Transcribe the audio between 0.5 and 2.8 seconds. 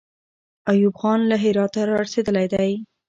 ایوب خان له هراته را رسېدلی دی.